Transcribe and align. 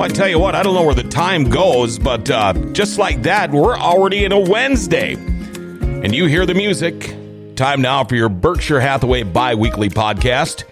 Well, 0.00 0.08
I 0.08 0.14
tell 0.14 0.28
you 0.28 0.38
what, 0.38 0.54
I 0.54 0.62
don't 0.62 0.72
know 0.72 0.82
where 0.82 0.94
the 0.94 1.02
time 1.02 1.50
goes, 1.50 1.98
but 1.98 2.30
uh, 2.30 2.54
just 2.72 2.98
like 2.98 3.24
that, 3.24 3.50
we're 3.50 3.76
already 3.76 4.24
in 4.24 4.32
a 4.32 4.40
Wednesday. 4.40 5.12
And 5.12 6.14
you 6.14 6.24
hear 6.24 6.46
the 6.46 6.54
music. 6.54 7.14
Time 7.54 7.82
now 7.82 8.04
for 8.04 8.14
your 8.14 8.30
Berkshire 8.30 8.80
Hathaway 8.80 9.24
bi 9.24 9.54
weekly 9.56 9.90
podcast. 9.90 10.64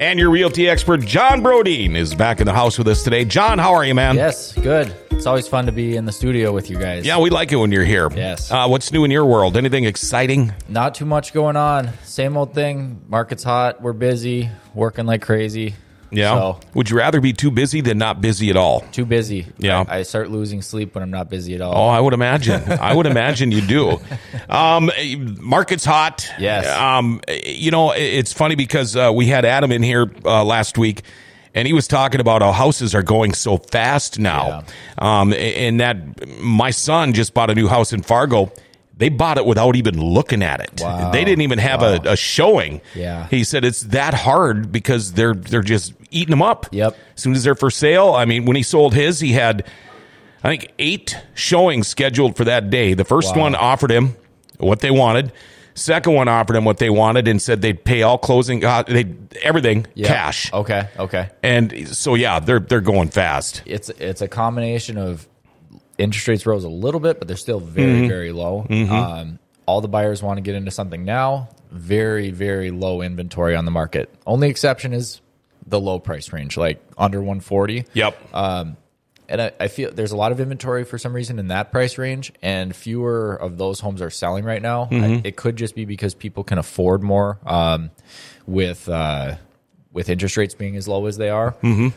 And 0.00 0.20
your 0.20 0.30
realty 0.30 0.68
expert, 0.68 1.00
Jon 1.00 1.42
Broden, 1.42 1.96
is 1.96 2.14
back 2.14 2.38
in 2.38 2.46
the 2.46 2.52
house 2.52 2.78
with 2.78 2.86
us 2.86 3.02
today. 3.02 3.24
Jon, 3.24 3.58
how 3.58 3.74
are 3.74 3.84
you, 3.84 3.96
man? 3.96 4.14
Yes, 4.14 4.52
good. 4.52 4.94
It's 5.10 5.26
always 5.26 5.48
fun 5.48 5.66
to 5.66 5.72
be 5.72 5.96
in 5.96 6.04
the 6.04 6.12
studio 6.12 6.52
with 6.52 6.70
you 6.70 6.78
guys. 6.78 7.04
Yeah, 7.04 7.18
we 7.18 7.30
like 7.30 7.50
it 7.50 7.56
when 7.56 7.72
you're 7.72 7.84
here. 7.84 8.08
Yes. 8.12 8.52
Uh, 8.52 8.68
what's 8.68 8.92
new 8.92 9.02
in 9.02 9.10
your 9.10 9.26
world? 9.26 9.56
Anything 9.56 9.82
exciting? 9.82 10.54
Not 10.68 10.94
too 10.94 11.06
much 11.06 11.32
going 11.32 11.56
on. 11.56 11.90
Same 12.04 12.36
old 12.36 12.54
thing. 12.54 13.02
Market's 13.08 13.42
hot. 13.42 13.82
We're 13.82 13.94
busy, 13.94 14.48
working 14.74 15.06
like 15.06 15.22
crazy. 15.22 15.74
Yeah. 16.10 16.34
So, 16.34 16.60
Would 16.74 16.90
you 16.90 16.96
rather 16.96 17.20
be 17.20 17.32
too 17.32 17.50
busy 17.50 17.80
than 17.80 17.98
not 17.98 18.20
busy 18.20 18.50
at 18.50 18.56
all? 18.56 18.80
too 18.92 19.04
busy. 19.04 19.46
Yeah. 19.58 19.84
I, 19.88 19.98
I 19.98 20.02
start 20.02 20.30
losing 20.30 20.62
sleep 20.62 20.94
when 20.94 21.02
I'm 21.02 21.10
not 21.10 21.28
busy 21.28 21.54
at 21.54 21.60
all. 21.60 21.74
Oh, 21.74 21.88
I 21.88 22.00
would 22.00 22.14
imagine. 22.14 22.62
I 22.80 22.94
would 22.94 23.06
imagine 23.06 23.52
you 23.52 23.60
do. 23.60 24.00
Um, 24.48 24.90
market's 25.40 25.84
hot. 25.84 26.26
Yes. 26.38 26.66
Um, 26.66 27.20
you 27.44 27.70
know, 27.70 27.92
it's 27.92 28.32
funny 28.32 28.54
because 28.54 28.96
uh, 28.96 29.12
we 29.14 29.26
had 29.26 29.44
Adam 29.44 29.70
in 29.72 29.82
here 29.82 30.10
uh, 30.24 30.42
last 30.42 30.78
week. 30.78 31.02
And 31.54 31.66
he 31.66 31.74
was 31.74 31.86
talking 31.88 32.20
about 32.20 32.40
how 32.40 32.52
houses 32.52 32.94
are 32.94 33.02
going 33.02 33.34
so 33.34 33.56
fast 33.58 34.18
now. 34.18 34.64
Um, 34.96 35.32
and 35.34 35.80
that 35.80 36.40
my 36.40 36.70
son 36.70 37.12
just 37.14 37.34
bought 37.34 37.50
a 37.50 37.54
new 37.54 37.66
house 37.68 37.92
in 37.92 38.02
Fargo. 38.02 38.52
They 38.96 39.08
bought 39.08 39.38
it 39.38 39.46
without 39.46 39.76
even 39.76 40.00
looking 40.00 40.42
at 40.42 40.60
it. 40.60 40.80
Wow. 40.82 41.10
They 41.10 41.24
didn't 41.24 41.42
even 41.42 41.58
have 41.58 41.82
a, 41.82 42.00
a 42.04 42.16
showing. 42.16 42.80
Yeah. 42.94 43.28
He 43.28 43.44
said 43.44 43.64
it's 43.64 43.82
that 43.82 44.12
hard 44.14 44.72
because 44.72 45.12
they're 45.12 45.34
they're 45.34 45.62
just 45.62 45.94
eating 46.10 46.30
them 46.30 46.42
up. 46.42 46.66
Yep. 46.72 46.96
As 47.16 47.22
soon 47.22 47.34
as 47.34 47.44
they're 47.44 47.54
for 47.54 47.70
sale, 47.70 48.14
I 48.14 48.24
mean, 48.24 48.44
when 48.44 48.56
he 48.56 48.62
sold 48.62 48.94
his, 48.94 49.20
he 49.20 49.32
had 49.32 49.66
I 50.42 50.48
think 50.50 50.72
eight 50.78 51.16
showings 51.34 51.88
scheduled 51.88 52.36
for 52.36 52.44
that 52.44 52.70
day. 52.70 52.94
The 52.94 53.04
first 53.04 53.34
Wow. 53.34 53.42
one 53.42 53.54
offered 53.56 53.90
him 53.90 54.16
what 54.58 54.80
they 54.80 54.90
wanted. 54.90 55.32
Second 55.74 56.14
one 56.14 56.26
offered 56.28 56.56
him 56.56 56.64
what 56.64 56.78
they 56.78 56.90
wanted 56.90 57.28
and 57.28 57.40
said 57.40 57.60
they'd 57.62 57.84
pay 57.84 58.02
all 58.02 58.18
closing, 58.18 58.64
uh, 58.64 58.82
they 58.82 59.14
everything 59.42 59.86
Yep. 59.94 60.08
cash. 60.08 60.52
Okay. 60.52 60.88
Okay. 60.98 61.28
And 61.42 61.88
so 61.88 62.14
yeah, 62.14 62.38
they're 62.40 62.58
they're 62.60 62.80
going 62.80 63.08
fast. 63.10 63.62
It's 63.66 63.88
it's 63.90 64.20
a 64.22 64.28
combination 64.28 64.98
of 64.98 65.28
interest 65.98 66.26
rates 66.28 66.46
rose 66.46 66.64
a 66.64 66.68
little 66.68 67.00
bit, 67.00 67.18
but 67.18 67.28
they're 67.28 67.36
still 67.36 67.60
very 67.60 67.92
Mm-hmm. 68.00 68.08
very 68.08 68.32
low. 68.32 68.66
Um, 68.70 69.38
all 69.66 69.80
the 69.80 69.88
buyers 69.88 70.22
want 70.22 70.38
to 70.38 70.40
get 70.40 70.54
into 70.54 70.70
something 70.70 71.04
now. 71.04 71.48
Very 71.70 72.30
very 72.30 72.70
low 72.70 73.02
inventory 73.02 73.54
on 73.54 73.64
the 73.64 73.70
market. 73.70 74.12
Only 74.26 74.48
exception 74.48 74.92
is 74.92 75.20
the 75.68 75.80
low 75.80 75.98
price 75.98 76.32
range, 76.32 76.56
like 76.56 76.82
under 76.96 77.20
140. 77.20 77.84
Yep. 77.92 78.34
and 79.28 79.42
I, 79.42 79.52
I 79.60 79.68
feel 79.68 79.92
there's 79.92 80.12
a 80.12 80.16
lot 80.16 80.32
of 80.32 80.40
inventory 80.40 80.84
for 80.84 80.96
some 80.96 81.14
reason 81.14 81.38
in 81.38 81.48
that 81.48 81.70
price 81.70 81.98
range, 81.98 82.32
and 82.42 82.74
fewer 82.74 83.34
of 83.34 83.58
those 83.58 83.80
homes 83.80 84.00
are 84.00 84.10
selling 84.10 84.44
right 84.44 84.62
now. 84.62 84.86
Mm-hmm. 84.86 85.04
I, 85.04 85.22
it 85.24 85.36
could 85.36 85.56
just 85.56 85.74
be 85.74 85.84
because 85.84 86.14
people 86.14 86.44
can 86.44 86.58
afford 86.58 87.02
more 87.02 87.38
um, 87.44 87.90
with 88.46 88.88
uh, 88.88 89.36
with 89.92 90.08
interest 90.08 90.36
rates 90.36 90.54
being 90.54 90.76
as 90.76 90.88
low 90.88 91.06
as 91.06 91.18
they 91.18 91.28
are. 91.28 91.52
Mm-hmm. 91.62 91.88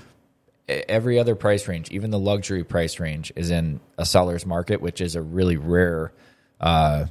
Every 0.67 1.19
other 1.19 1.35
price 1.35 1.67
range, 1.67 1.89
even 1.89 2.11
the 2.11 2.19
luxury 2.19 2.63
price 2.63 2.99
range, 2.99 3.31
is 3.35 3.49
in 3.49 3.79
a 3.97 4.05
seller's 4.05 4.45
market, 4.45 4.81
which 4.81 5.01
is 5.01 5.15
a 5.15 5.21
really 5.21 5.57
rare 5.57 6.11
uh, 6.59 7.05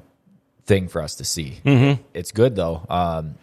thing 0.64 0.88
for 0.88 1.02
us 1.02 1.16
to 1.16 1.24
see. 1.24 1.60
Mm-hmm. 1.64 2.02
It's 2.14 2.32
good 2.32 2.56
though. 2.56 2.84
Um, 2.88 3.36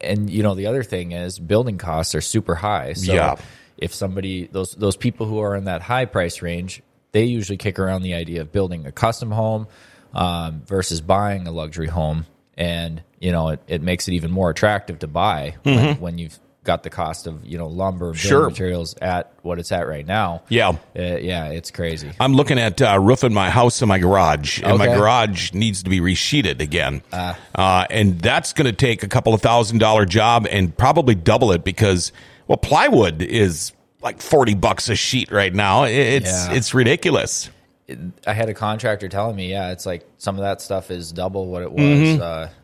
and 0.00 0.28
you 0.30 0.42
know 0.42 0.54
the 0.54 0.66
other 0.66 0.82
thing 0.82 1.12
is 1.12 1.38
building 1.38 1.78
costs 1.78 2.14
are 2.14 2.20
super 2.20 2.54
high. 2.54 2.92
So 2.94 3.12
Yeah. 3.14 3.36
if 3.78 3.94
somebody 3.94 4.46
those 4.46 4.72
those 4.74 4.96
people 4.96 5.26
who 5.26 5.38
are 5.40 5.54
in 5.56 5.64
that 5.64 5.82
high 5.82 6.04
price 6.04 6.42
range, 6.42 6.82
they 7.12 7.24
usually 7.24 7.56
kick 7.58 7.78
around 7.78 8.02
the 8.02 8.14
idea 8.14 8.40
of 8.40 8.52
building 8.52 8.86
a 8.86 8.92
custom 8.92 9.30
home 9.30 9.66
um, 10.12 10.62
versus 10.66 11.00
buying 11.00 11.46
a 11.46 11.50
luxury 11.52 11.88
home, 11.88 12.26
and 12.56 13.02
you 13.20 13.32
know 13.32 13.48
it, 13.48 13.60
it 13.66 13.82
makes 13.82 14.06
it 14.08 14.12
even 14.14 14.30
more 14.30 14.50
attractive 14.50 15.00
to 15.00 15.08
buy 15.08 15.56
when, 15.64 16.00
when 16.00 16.18
you've 16.18 16.38
got 16.64 16.82
the 16.82 16.90
cost 16.90 17.26
of 17.26 17.44
you 17.46 17.58
know 17.58 17.66
lumber, 17.68 18.06
building. 18.06 18.20
Sure. 18.20 18.48
materials 18.48 18.94
at 19.00 19.32
what 19.42 19.58
it's 19.58 19.70
at 19.70 19.86
right 19.86 20.06
now. 20.06 20.42
Yeah. 20.48 20.70
Uh, 20.70 20.74
yeah, 20.94 21.48
it's 21.48 21.70
crazy. 21.70 22.10
I'm 22.18 22.34
looking 22.34 22.58
at 22.58 22.80
uh, 22.82 22.98
roofing 22.98 23.32
my 23.34 23.50
house 23.50 23.82
and 23.82 23.88
my 23.88 23.98
garage, 23.98 24.62
and 24.62 24.78
my 24.78 24.86
garage 24.86 25.52
needs 25.52 25.82
to 25.84 25.90
be 25.90 26.00
resheeted 26.00 26.60
again. 26.60 27.02
Uh, 27.12 27.86
and 27.90 28.18
that's 28.20 28.52
going 28.52 28.66
to 28.66 28.72
take 28.72 29.02
a 29.02 29.08
couple 29.08 29.34
of 29.34 29.40
thousand 29.42 29.78
dollar 29.78 30.06
job 30.06 30.46
and 30.50 30.76
probably 30.76 31.14
double 31.14 31.52
it 31.52 31.62
because, 31.64 32.10
well, 32.48 32.58
plywood 32.58 33.22
is 33.22 33.72
like 34.02 34.20
40 34.20 34.54
bucks 34.54 34.88
a 34.88 34.96
sheet 34.96 35.30
right 35.30 35.54
now. 35.54 35.84
It's, 35.84 36.26
Yeah. 36.26 36.52
it's 36.52 36.74
ridiculous. 36.74 37.50
I 38.26 38.32
had 38.32 38.48
a 38.48 38.54
contractor 38.54 39.08
telling 39.08 39.36
me, 39.36 39.50
yeah, 39.50 39.70
it's 39.72 39.84
like 39.86 40.06
some 40.18 40.36
of 40.36 40.42
that 40.42 40.62
stuff 40.62 40.90
is 40.90 41.12
double 41.12 41.46
what 41.46 41.62
it 41.62 41.70
was, 41.70 41.82
Mm-hmm. 41.82 42.54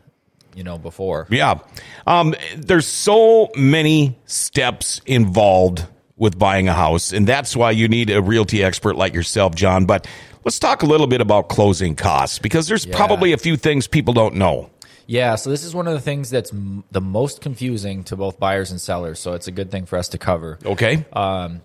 You 0.55 0.63
know, 0.63 0.77
before. 0.77 1.27
Yeah. 1.29 1.59
Um, 2.05 2.35
there's 2.57 2.87
so 2.87 3.49
many 3.55 4.17
steps 4.25 5.01
involved 5.05 5.85
with 6.17 6.37
buying 6.37 6.67
a 6.67 6.73
house, 6.73 7.13
and 7.13 7.25
that's 7.27 7.55
why 7.55 7.71
you 7.71 7.87
need 7.87 8.09
a 8.09 8.21
realty 8.21 8.63
expert 8.63 8.95
like 8.95 9.13
yourself, 9.13 9.55
Jon. 9.55 9.85
But 9.85 10.07
let's 10.43 10.59
talk 10.59 10.83
a 10.83 10.85
little 10.85 11.07
bit 11.07 11.21
about 11.21 11.49
closing 11.49 11.95
costs 11.95 12.37
because 12.39 12.67
there's 12.67 12.85
probably 12.85 13.31
a 13.33 13.37
few 13.37 13.57
things 13.57 13.87
people 13.87 14.13
don't 14.13 14.35
know. 14.35 14.69
Yeah, 15.07 15.35
so 15.35 15.49
this 15.49 15.63
is 15.63 15.73
one 15.73 15.87
of 15.87 15.93
the 15.93 15.99
things 15.99 16.29
that's 16.29 16.53
m- 16.53 16.83
the 16.91 17.01
most 17.01 17.41
confusing 17.41 18.03
to 18.05 18.15
both 18.15 18.39
buyers 18.39 18.71
and 18.71 18.79
sellers. 18.79 19.19
So 19.19 19.33
it's 19.33 19.47
a 19.47 19.51
good 19.51 19.69
thing 19.71 19.85
for 19.85 19.97
us 19.97 20.09
to 20.09 20.17
cover. 20.17 20.57
Okay. 20.65 21.05
Um, 21.11 21.61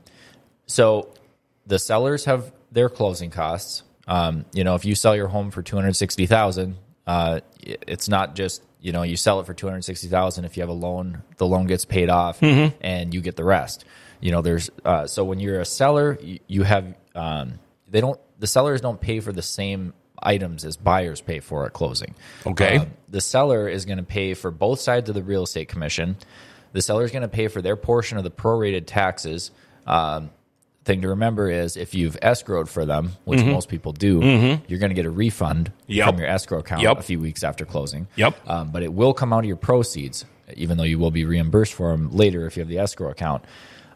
So 0.67 1.11
the 1.67 1.79
sellers 1.79 2.25
have 2.25 2.53
their 2.73 2.89
closing 2.89 3.31
costs. 3.31 3.83
Um, 4.09 4.47
you 4.53 4.65
know, 4.65 4.75
if 4.75 4.85
you 4.85 4.95
sell 4.95 5.15
your 5.15 5.29
home 5.29 5.51
for 5.51 5.63
two 5.63 5.77
hundred 5.77 5.95
sixty 5.95 6.27
thousand, 6.27 6.77
uh, 7.07 7.41
it's 7.63 8.09
not 8.09 8.35
just 8.35 8.63
you 8.81 8.93
know 8.93 9.03
you 9.03 9.17
sell 9.17 9.41
it 9.41 9.47
for 9.47 9.55
two 9.55 9.67
hundred 9.67 9.83
sixty 9.83 10.09
thousand. 10.09 10.45
If 10.45 10.57
you 10.57 10.63
have 10.63 10.71
a 10.71 10.75
loan, 10.75 11.23
the 11.37 11.47
loan 11.47 11.67
gets 11.67 11.85
paid 11.85 12.11
off, 12.11 12.43
and 12.81 13.15
you 13.15 13.21
get 13.21 13.37
the 13.37 13.45
rest. 13.45 13.85
You 14.21 14.33
know, 14.33 14.43
there's 14.43 14.71
uh, 14.85 15.07
so 15.07 15.25
when 15.25 15.41
you're 15.41 15.61
a 15.61 15.65
seller, 15.65 16.19
you, 16.21 16.39
you 16.47 16.63
have 16.63 16.95
um, 17.15 17.59
they 17.89 18.01
don't 18.01 18.19
the 18.39 18.47
sellers 18.47 18.81
don't 18.81 19.01
pay 19.01 19.21
for 19.21 19.33
the 19.33 19.43
same 19.43 19.93
items 20.23 20.65
as 20.65 20.77
buyers 20.77 21.21
pay 21.21 21.41
for 21.41 21.67
at 21.67 21.73
closing. 21.73 22.15
Okay. 22.47 22.79
Uh, 22.79 22.85
the 23.09 23.21
seller 23.21 23.69
is 23.69 23.85
going 23.85 23.99
to 23.99 24.05
pay 24.05 24.35
for 24.35 24.51
both 24.51 24.81
sides 24.81 25.09
of 25.09 25.15
the 25.15 25.23
real 25.23 25.43
estate 25.45 25.69
commission. 25.69 26.17
The 26.73 26.83
seller 26.83 27.05
is 27.05 27.11
going 27.11 27.23
to 27.23 27.29
pay 27.29 27.49
for 27.49 27.63
their 27.63 27.77
portion 27.77 28.19
of 28.19 28.25
the 28.25 28.31
prorated 28.31 28.87
taxes. 28.87 29.51
Um, 29.87 30.31
thing 30.87 31.03
to 31.03 31.09
remember 31.09 31.51
is 31.51 31.77
if 31.77 31.95
you've 31.95 32.19
escrowed 32.23 32.69
for 32.69 32.87
them, 32.87 33.11
which 33.25 33.45
most 33.45 33.69
people 33.69 33.93
do, 33.93 34.21
you're 34.69 34.79
going 34.79 34.91
to 34.91 34.95
get 34.95 35.05
a 35.05 35.11
refund 35.11 35.71
Mm-hmm. 35.83 35.93
Yep. 35.93 36.09
from 36.09 36.19
your 36.19 36.29
escrow 36.29 36.59
account 36.61 36.83
Yep. 36.83 36.99
a 36.99 37.03
few 37.03 37.21
weeks 37.21 37.45
after 37.45 37.65
closing. 37.65 38.07
Yep. 38.17 38.37
Um, 38.49 38.71
but 38.71 38.83
it 38.83 38.93
will 38.93 39.13
come 39.13 39.33
out 39.33 39.41
of 39.41 39.45
your 39.45 39.57
proceeds, 39.57 40.25
even 40.55 40.79
though 40.79 40.85
you 40.85 40.99
will 40.99 41.11
be 41.11 41.25
reimbursed 41.25 41.75
for 41.75 41.91
them 41.91 42.11
later 42.13 42.47
if 42.47 42.57
you 42.57 42.61
have 42.63 42.69
the 42.69 42.79
escrow 42.79 43.11
account. 43.11 43.45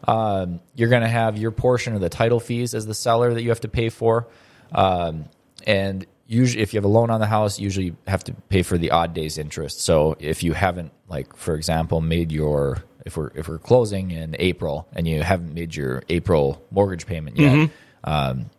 Um, 0.07 0.59
you're 0.75 0.89
going 0.89 1.01
to 1.03 1.07
have 1.09 1.37
your 1.37 1.51
portion 1.51 1.93
of 1.95 2.01
the 2.01 2.09
title 2.09 2.39
fees 2.39 2.73
as 2.73 2.85
the 2.85 2.93
seller 2.93 3.33
that 3.33 3.41
you 3.43 3.49
have 3.49 3.61
to 3.61 3.67
pay 3.67 3.89
for. 3.89 4.27
Um, 4.71 5.25
and 5.67 6.05
usually, 6.27 6.63
if 6.63 6.73
you 6.73 6.77
have 6.77 6.85
a 6.85 6.89
loan 6.89 7.09
on 7.09 7.19
the 7.19 7.27
house, 7.27 7.59
usually 7.59 7.87
you 7.87 7.97
have 8.07 8.23
to 8.25 8.33
pay 8.49 8.63
for 8.63 8.77
the 8.77 8.91
odd 8.91 9.13
days 9.13 9.37
interest. 9.37 9.81
So 9.81 10.15
if 10.19 10.43
you 10.43 10.53
haven't, 10.53 10.91
like 11.07 11.35
for 11.35 11.55
example, 11.55 12.01
made 12.01 12.31
your 12.31 12.83
if 13.05 13.17
we're 13.17 13.31
if 13.35 13.47
we're 13.47 13.59
closing 13.59 14.11
in 14.11 14.35
April 14.39 14.87
and 14.93 15.07
you 15.07 15.21
haven't 15.23 15.53
made 15.53 15.75
your 15.75 16.03
April 16.09 16.65
mortgage 16.71 17.05
payment 17.05 17.37
yet, 17.37 17.69
um, 18.03 18.49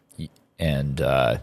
and 0.59 1.01
uh, 1.01 1.39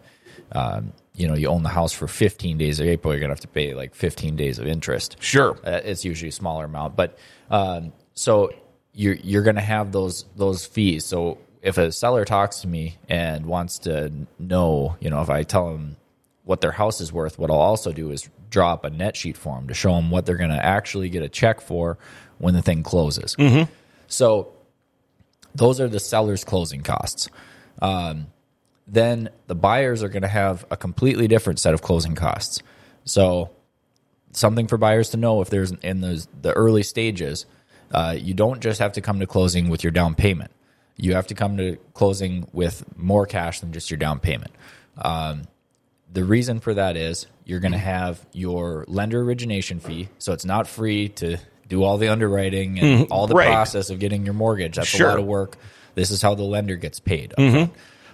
um, 0.51 0.93
you 1.15 1.27
know 1.27 1.35
you 1.35 1.47
own 1.47 1.63
the 1.63 1.69
house 1.69 1.93
for 1.93 2.07
15 2.07 2.57
days 2.57 2.79
of 2.79 2.87
April, 2.87 3.13
you're 3.13 3.21
gonna 3.21 3.31
have 3.31 3.39
to 3.41 3.47
pay 3.47 3.73
like 3.73 3.95
15 3.95 4.35
days 4.35 4.59
of 4.59 4.67
interest. 4.67 5.17
Sure. 5.19 5.57
Uh, 5.63 5.81
it's 5.83 6.05
usually 6.05 6.29
a 6.29 6.33
smaller 6.33 6.65
amount, 6.65 6.95
but 6.95 7.17
um, 7.49 7.93
so 8.13 8.51
you're 8.93 9.15
you're 9.15 9.43
going 9.43 9.55
to 9.55 9.61
have 9.61 9.91
those 9.91 10.25
those 10.35 10.65
fees. 10.65 11.05
So 11.05 11.37
if 11.61 11.77
a 11.77 11.91
seller 11.91 12.25
talks 12.25 12.61
to 12.61 12.67
me 12.67 12.97
and 13.07 13.45
wants 13.45 13.79
to 13.79 14.11
know, 14.37 14.97
you 14.99 15.09
know, 15.09 15.21
if 15.21 15.29
I 15.29 15.43
tell 15.43 15.71
them 15.71 15.97
what 16.43 16.61
their 16.61 16.71
house 16.71 16.99
is 16.99 17.11
worth, 17.13 17.37
what 17.37 17.49
I'll 17.49 17.57
also 17.57 17.91
do 17.91 18.11
is 18.11 18.29
draw 18.49 18.73
up 18.73 18.83
a 18.83 18.89
net 18.89 19.15
sheet 19.15 19.37
for 19.37 19.55
them 19.55 19.67
to 19.67 19.73
show 19.73 19.95
them 19.95 20.09
what 20.09 20.25
they're 20.25 20.37
going 20.37 20.49
to 20.49 20.65
actually 20.65 21.09
get 21.09 21.21
a 21.21 21.29
check 21.29 21.61
for 21.61 21.97
when 22.39 22.53
the 22.53 22.61
thing 22.61 22.83
closes. 22.83 23.35
So 24.07 24.51
those 25.53 25.79
are 25.79 25.87
the 25.87 25.99
seller's 25.99 26.43
closing 26.43 26.81
costs. 26.81 27.29
Um, 27.81 28.27
then 28.87 29.29
the 29.47 29.55
buyers 29.55 30.01
are 30.01 30.09
going 30.09 30.23
to 30.23 30.27
have 30.27 30.65
a 30.71 30.77
completely 30.77 31.27
different 31.27 31.59
set 31.59 31.73
of 31.73 31.81
closing 31.81 32.15
costs. 32.15 32.61
So 33.05 33.51
something 34.31 34.67
for 34.67 34.77
buyers 34.77 35.09
to 35.11 35.17
know 35.17 35.41
if 35.41 35.49
there's 35.49 35.71
in 35.71 36.01
the 36.01 36.25
the 36.41 36.53
early 36.53 36.83
stages, 36.83 37.45
uh, 37.91 38.15
you 38.17 38.33
don't 38.33 38.61
just 38.61 38.79
have 38.79 38.93
to 38.93 39.01
come 39.01 39.19
to 39.19 39.27
closing 39.27 39.69
with 39.69 39.83
your 39.83 39.91
down 39.91 40.15
payment. 40.15 40.51
You 40.97 41.13
have 41.13 41.27
to 41.27 41.35
come 41.35 41.57
to 41.57 41.77
closing 41.93 42.47
with 42.51 42.83
more 42.97 43.25
cash 43.25 43.59
than 43.61 43.71
just 43.71 43.89
your 43.89 43.97
down 43.97 44.19
payment. 44.19 44.51
Um, 44.97 45.43
the 46.11 46.23
reason 46.23 46.59
for 46.59 46.73
that 46.73 46.97
is 46.97 47.27
you're 47.45 47.59
going 47.59 47.71
to 47.71 47.77
have 47.77 48.25
your 48.33 48.85
lender 48.87 49.21
origination 49.21 49.79
fee, 49.79 50.09
so 50.17 50.33
it's 50.33 50.45
not 50.45 50.67
free 50.67 51.09
to 51.09 51.37
do 51.69 51.83
all 51.83 51.97
the 51.97 52.09
underwriting 52.09 52.79
and 52.79 53.07
all 53.11 53.27
the 53.27 53.35
right. 53.35 53.47
process 53.47 53.89
of 53.89 53.99
getting 53.99 54.25
your 54.25 54.33
mortgage. 54.33 54.75
That's 54.75 54.87
Sure. 54.87 55.07
a 55.07 55.09
lot 55.11 55.19
of 55.19 55.25
work 55.25 55.57
This 55.95 56.11
is 56.11 56.21
how 56.21 56.35
the 56.35 56.43
lender 56.43 56.75
gets 56.75 56.99
paid. 56.99 57.33
upfront. 57.37 57.71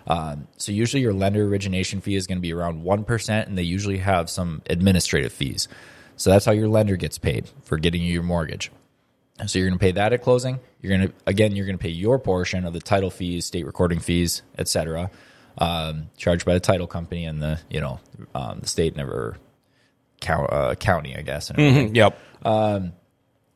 Um, 0.07 0.47
so 0.57 0.71
usually 0.71 1.01
your 1.01 1.13
lender 1.13 1.43
origination 1.47 1.99
fee 2.01 2.15
is 2.15 2.27
going 2.27 2.37
to 2.37 2.41
be 2.41 2.53
around 2.53 2.83
one 2.83 3.03
percent, 3.05 3.47
and 3.49 3.57
they 3.57 3.63
usually 3.63 3.97
have 3.97 4.29
some 4.29 4.61
administrative 4.69 5.33
fees. 5.33 5.67
So 6.15 6.29
that's 6.29 6.45
how 6.45 6.51
your 6.51 6.67
lender 6.67 6.95
gets 6.95 7.17
paid 7.17 7.49
for 7.63 7.77
getting 7.79 8.01
you 8.03 8.13
your 8.13 8.23
mortgage. 8.23 8.71
So 9.47 9.57
you're 9.59 9.67
going 9.67 9.79
to 9.79 9.83
pay 9.83 9.91
that 9.93 10.13
at 10.13 10.21
closing. 10.21 10.59
You're 10.81 10.97
going 10.97 11.07
to 11.09 11.13
again, 11.25 11.55
you're 11.55 11.65
going 11.65 11.77
to 11.77 11.81
pay 11.81 11.89
your 11.89 12.19
portion 12.19 12.65
of 12.65 12.73
the 12.73 12.79
title 12.79 13.09
fees, 13.09 13.45
state 13.47 13.65
recording 13.65 13.99
fees, 13.99 14.43
etc., 14.57 15.09
um, 15.57 16.09
charged 16.17 16.45
by 16.45 16.53
the 16.53 16.59
title 16.59 16.87
company 16.87 17.25
and 17.25 17.41
the 17.41 17.59
you 17.69 17.81
know 17.81 17.99
um, 18.35 18.59
the 18.59 18.67
state 18.67 18.95
never 18.95 19.37
count, 20.21 20.53
uh, 20.53 20.75
county, 20.75 21.15
I 21.17 21.21
guess. 21.23 21.49
And 21.49 21.59
everything. 21.59 21.95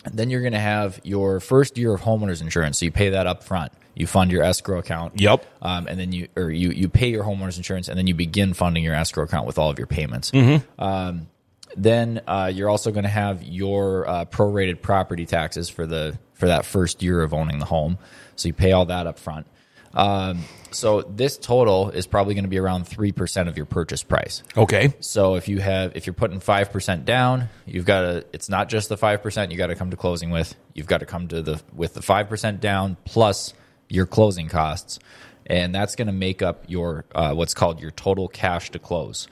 Yep. 0.05 0.13
Then 0.13 0.29
you're 0.29 0.41
going 0.41 0.53
to 0.53 0.59
have 0.59 0.99
your 1.03 1.39
first 1.39 1.77
year 1.77 1.93
of 1.93 2.01
homeowners 2.01 2.41
insurance. 2.41 2.79
So 2.79 2.85
you 2.85 2.91
pay 2.91 3.09
that 3.09 3.27
up 3.27 3.43
front. 3.43 3.71
You 3.95 4.07
fund 4.07 4.31
your 4.31 4.43
escrow 4.43 4.79
account. 4.79 5.19
Yep. 5.19 5.45
Um, 5.61 5.87
and 5.87 5.99
then 5.99 6.13
you 6.13 6.29
or 6.37 6.49
you 6.49 6.69
you 6.69 6.87
pay 6.87 7.09
your 7.09 7.23
homeowners 7.23 7.57
insurance, 7.57 7.89
and 7.89 7.97
then 7.97 8.07
you 8.07 8.13
begin 8.13 8.53
funding 8.53 8.83
your 8.83 8.95
escrow 8.95 9.25
account 9.25 9.45
with 9.45 9.57
all 9.57 9.69
of 9.69 9.77
your 9.77 9.87
payments. 9.87 10.31
Um, 10.77 11.27
then 11.75 12.21
uh, 12.27 12.51
you're 12.53 12.69
also 12.69 12.91
going 12.91 13.03
to 13.03 13.09
have 13.09 13.43
your 13.43 14.07
uh, 14.07 14.25
prorated 14.25 14.81
property 14.81 15.25
taxes 15.25 15.69
for 15.69 15.85
the 15.85 16.17
for 16.33 16.47
that 16.47 16.65
first 16.65 17.03
year 17.03 17.21
of 17.21 17.33
owning 17.33 17.59
the 17.59 17.65
home. 17.65 17.97
So 18.37 18.47
you 18.47 18.53
pay 18.53 18.71
all 18.71 18.85
that 18.85 19.05
up 19.05 19.19
front. 19.19 19.47
Um, 19.93 20.43
so 20.71 21.01
this 21.01 21.37
total 21.37 21.89
is 21.89 22.05
probably 22.05 22.35
going 22.35 22.43
to 22.43 22.49
be 22.49 22.59
around 22.59 22.87
three 22.87 23.11
percent 23.11 23.49
of 23.49 23.57
your 23.57 23.65
purchase 23.65 24.03
price. 24.03 24.43
Okay. 24.55 24.93
So 24.99 25.35
if 25.35 25.47
you 25.47 25.59
have 25.59 25.95
if 25.95 26.05
you're 26.05 26.13
putting 26.13 26.39
five 26.39 26.71
percent 26.71 27.05
down, 27.05 27.49
you've 27.65 27.85
got 27.85 28.01
to 28.01 28.25
it's 28.33 28.49
not 28.49 28.69
just 28.69 28.89
the 28.89 28.97
five 28.97 29.23
percent 29.23 29.51
you 29.51 29.57
got 29.57 29.67
to 29.67 29.75
come 29.75 29.91
to 29.91 29.97
closing 29.97 30.29
with. 30.29 30.55
You've 30.73 30.87
got 30.87 30.99
to 30.99 31.05
come 31.05 31.27
to 31.29 31.41
the 31.41 31.61
with 31.73 31.95
the 31.95 32.01
five 32.01 32.29
percent 32.29 32.61
down 32.61 32.97
plus 33.05 33.53
your 33.89 34.05
closing 34.05 34.47
costs, 34.47 34.99
and 35.47 35.73
that's 35.73 35.95
going 35.95 36.07
to 36.07 36.13
make 36.13 36.41
up 36.41 36.65
your 36.67 37.05
uh, 37.15 37.33
what's 37.33 37.55
called 37.55 37.79
your 37.79 37.91
total 37.91 38.27
cash 38.27 38.69
to 38.71 38.79
close. 38.79 39.27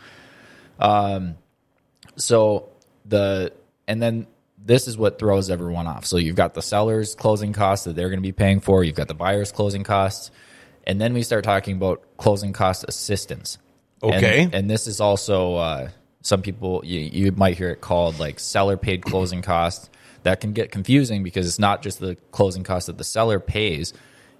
Um, 0.80 1.36
so 2.15 2.69
the 3.06 3.54
and 3.88 4.01
then 4.01 4.27
this 4.57 4.88
is 4.88 4.98
what 4.98 5.19
throws 5.19 5.50
everyone 5.50 5.88
off. 5.88 6.06
So 6.06 6.18
you've 6.18 6.36
got 6.36 6.54
the 6.54 6.62
seller's 6.62 7.15
closing 7.15 7.54
costs 7.54 7.86
that 7.86 7.95
they're 7.95 8.09
going 8.09 8.19
to 8.19 8.27
be 8.27 8.33
paying 8.33 8.59
for. 8.59 8.83
You've 8.83 8.95
got 8.95 9.07
the 9.07 9.13
buyer's 9.13 9.51
closing 9.51 9.83
costs, 9.83 10.30
and 10.87 10.99
then 10.99 11.13
we 11.13 11.21
start 11.21 11.43
talking 11.43 11.75
about 11.75 12.01
closing 12.17 12.53
cost 12.53 12.85
assistance. 12.87 13.59
Okay. 14.01 14.49
and, 14.53 14.69
this 14.69 14.87
is 14.87 15.01
also 15.01 15.55
uh, 15.55 15.89
some 16.21 16.41
people 16.41 16.81
you, 16.85 16.99
you 16.99 17.31
might 17.31 17.57
hear 17.57 17.69
it 17.69 17.81
called 17.81 18.19
like 18.19 18.39
seller 18.39 18.77
paid 18.77 19.03
closing 19.03 19.41
costs. 19.43 19.89
That 20.23 20.41
can 20.41 20.53
get 20.53 20.71
confusing 20.71 21.23
because 21.23 21.47
it's 21.47 21.59
not 21.59 21.81
just 21.81 21.99
the 21.99 22.15
closing 22.31 22.63
costs 22.63 22.87
that 22.87 22.97
the 22.97 23.03
seller 23.03 23.39
pays. 23.39 23.93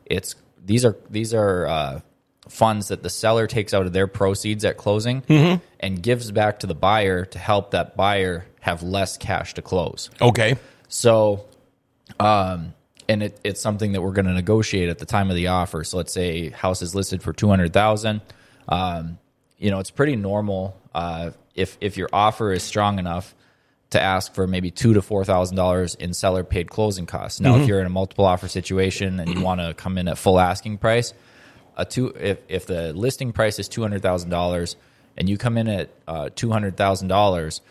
It's 0.06 0.36
these 0.66 0.84
are 0.84 0.98
these 1.10 1.34
are 1.34 1.68
uh, 1.68 2.00
funds 2.50 2.90
that 2.90 3.04
the 3.04 3.10
seller 3.10 3.48
takes 3.48 3.74
out 3.74 3.86
of 3.86 3.94
their 3.94 4.08
proceeds 4.08 4.66
at 4.66 4.78
closing 4.78 5.24
and 5.80 6.02
gives 6.02 6.32
back 6.32 6.60
to 6.60 6.68
the 6.68 6.76
buyer 6.76 7.26
to 7.26 7.40
help 7.40 7.72
that 7.72 7.96
buyer 7.96 8.46
have 8.60 8.84
less 8.84 9.18
cash 9.18 9.54
to 9.54 9.62
close. 9.62 10.10
Okay. 10.22 10.56
So, 10.90 11.46
um, 12.20 12.74
and 13.10 13.24
it, 13.24 13.40
it's 13.44 13.62
something 13.62 13.94
that 13.94 14.02
we're 14.02 14.12
going 14.12 14.26
to 14.26 14.34
negotiate 14.34 14.90
at 14.90 15.00
the 15.00 15.06
time 15.06 15.30
of 15.30 15.36
the 15.36 15.48
offer. 15.48 15.84
So 15.84 15.98
let's 15.98 16.14
say 16.14 16.50
house 16.50 16.82
is 16.82 16.94
listed 16.94 17.24
for 17.24 17.34
two 17.34 17.50
hundred 17.50 17.74
thousand. 17.74 18.22
Um, 18.68 19.18
you 19.58 19.72
know, 19.72 19.80
it's 19.80 19.92
pretty 19.92 20.16
normal 20.16 20.78
uh, 20.94 21.32
if 21.56 21.78
if 21.82 21.98
your 21.98 22.10
offer 22.12 22.52
is 22.52 22.64
strong 22.64 23.00
enough 23.00 23.34
to 23.92 24.02
ask 24.02 24.34
for 24.34 24.48
maybe 24.48 24.70
two 24.70 24.94
to 24.94 25.02
four 25.02 25.24
thousand 25.24 25.56
dollars 25.56 25.96
in 25.96 26.14
seller 26.14 26.44
paid 26.44 26.70
closing 26.70 27.06
costs. 27.06 27.40
Now, 27.40 27.56
if 27.58 27.68
you're 27.68 27.80
in 27.80 27.86
a 27.86 27.90
multiple 27.90 28.26
offer 28.26 28.48
situation 28.48 29.20
and 29.20 29.34
you 29.34 29.42
want 29.42 29.62
to 29.62 29.74
come 29.74 29.98
in 29.98 30.08
at 30.10 30.18
full 30.18 30.40
asking 30.40 30.80
price, 30.80 31.14
a 31.78 31.86
two 31.86 32.08
if 32.20 32.40
if 32.50 32.66
the 32.66 32.92
listing 32.94 33.32
price 33.32 33.60
is 33.60 33.70
two 33.70 33.82
hundred 33.82 34.02
thousand 34.02 34.30
dollars 34.30 34.76
and 35.16 35.30
you 35.30 35.38
come 35.38 35.58
in 35.58 35.68
at 35.70 35.90
uh, 36.08 36.30
two 36.36 36.52
hundred 36.52 36.76
thousand 36.76 37.08
dollars 37.08 37.62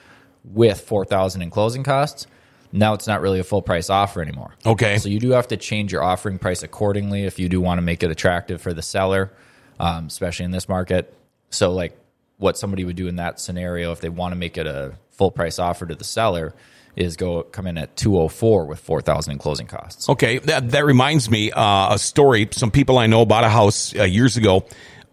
with 0.44 0.80
four 0.80 1.04
thousand 1.04 1.42
in 1.42 1.50
closing 1.50 1.82
costs, 1.82 2.26
now 2.72 2.94
it's 2.94 3.06
not 3.06 3.20
really 3.20 3.38
a 3.38 3.44
full 3.44 3.62
price 3.62 3.90
offer 3.90 4.22
anymore. 4.22 4.54
Okay. 4.64 4.98
So 4.98 5.08
you 5.08 5.20
do 5.20 5.30
have 5.30 5.48
to 5.48 5.56
change 5.56 5.92
your 5.92 6.02
offering 6.02 6.38
price 6.38 6.62
accordingly 6.62 7.24
if 7.24 7.38
you 7.38 7.48
do 7.48 7.60
want 7.60 7.78
to 7.78 7.82
make 7.82 8.02
it 8.02 8.10
attractive 8.10 8.60
for 8.60 8.72
the 8.72 8.82
seller, 8.82 9.32
um, 9.78 10.06
especially 10.06 10.44
in 10.44 10.50
this 10.50 10.68
market. 10.68 11.12
So 11.50 11.72
like 11.72 11.98
what 12.38 12.58
somebody 12.58 12.84
would 12.84 12.96
do 12.96 13.08
in 13.08 13.16
that 13.16 13.40
scenario 13.40 13.92
if 13.92 14.00
they 14.00 14.08
want 14.08 14.32
to 14.32 14.36
make 14.36 14.58
it 14.58 14.66
a 14.66 14.94
full 15.10 15.30
price 15.30 15.58
offer 15.58 15.86
to 15.86 15.94
the 15.94 16.04
seller 16.04 16.54
is 16.96 17.16
go 17.16 17.42
come 17.42 17.66
in 17.66 17.76
at 17.78 17.94
204 17.96 18.66
with 18.66 18.80
4000 18.80 19.32
in 19.32 19.38
closing 19.38 19.66
costs. 19.66 20.08
Okay, 20.08 20.38
that, 20.38 20.70
that 20.70 20.84
reminds 20.84 21.30
me 21.30 21.52
uh, 21.52 21.94
a 21.94 21.98
story. 21.98 22.48
Some 22.52 22.70
people 22.70 22.98
I 22.98 23.06
know 23.06 23.26
bought 23.26 23.44
a 23.44 23.50
house 23.50 23.94
uh, 23.96 24.04
years 24.04 24.36
ago. 24.36 24.66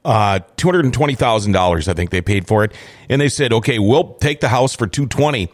Uh, 0.05 0.39
two 0.57 0.67
hundred 0.67 0.83
and 0.83 0.93
twenty 0.93 1.15
thousand 1.15 1.53
dollars, 1.53 1.87
I 1.87 1.93
think 1.93 2.09
they 2.09 2.19
paid 2.19 2.45
for 2.45 2.65
it, 2.65 2.73
and 3.07 3.21
they 3.21 3.29
said, 3.29 3.53
"Okay, 3.53 3.79
we'll 3.79 4.15
take 4.15 4.41
the 4.41 4.49
house 4.49 4.75
for 4.75 4.85
two 4.85 5.07
twenty, 5.07 5.49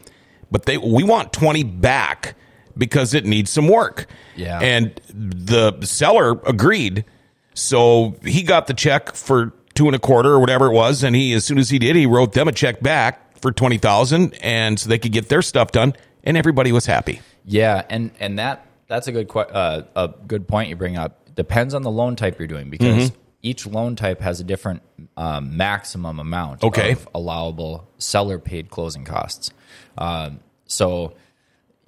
but 0.52 0.66
they 0.66 0.78
we 0.78 1.04
want 1.04 1.34
twenty 1.34 1.64
back 1.64 2.36
because 2.78 3.14
it 3.14 3.26
needs 3.26 3.50
some 3.52 3.68
work." 3.68 4.06
Yeah. 4.36 4.60
and 4.60 5.00
the 5.14 5.80
seller 5.86 6.40
agreed, 6.46 7.06
so 7.54 8.16
he 8.24 8.44
got 8.44 8.68
the 8.68 8.74
check 8.74 9.16
for 9.16 9.54
two 9.76 9.88
and 9.88 9.96
a 9.96 10.00
quarter 10.00 10.32
or 10.32 10.40
whatever 10.40 10.68
it 10.68 10.74
was, 10.74 11.04
and 11.04 11.16
he 11.16 11.34
as 11.34 11.46
soon 11.46 11.58
as 11.58 11.70
he 11.70 11.80
did, 11.80 11.96
he 11.96 12.06
wrote 12.06 12.34
them 12.34 12.48
a 12.48 12.52
check 12.52 12.82
back 12.82 13.38
for 13.40 13.52
twenty 13.52 13.78
thousand, 13.78 14.34
and 14.42 14.80
so 14.80 14.90
they 14.90 14.98
could 15.00 15.12
get 15.12 15.30
their 15.30 15.42
stuff 15.42 15.72
done, 15.72 15.94
and 16.24 16.38
everybody 16.38 16.72
was 16.72 16.86
happy. 16.86 17.22
Yeah, 17.46 17.84
and 17.90 18.12
and 18.20 18.38
that 18.40 18.66
that's 18.88 19.08
a 19.08 19.12
good 19.12 19.30
uh, 19.36 19.84
a 19.96 20.10
good 20.28 20.48
point 20.48 20.70
you 20.70 20.76
bring 20.76 20.98
up. 20.98 21.34
Depends 21.36 21.74
on 21.74 21.84
the 21.84 21.92
loan 21.92 22.16
type 22.16 22.38
you're 22.40 22.48
doing 22.48 22.70
because 22.70 23.12
each 23.42 23.66
loan 23.66 23.96
type 23.96 24.20
has 24.20 24.42
a 24.42 24.44
different 24.44 24.82
um, 25.16 25.56
maximum 25.56 26.20
amount 26.20 26.62
Okay. 26.64 26.92
of 26.92 27.08
allowable 27.16 27.88
seller 27.98 28.38
paid 28.40 28.70
closing 28.70 29.06
costs. 29.06 29.52
Um, 29.98 30.42
so, 30.70 31.14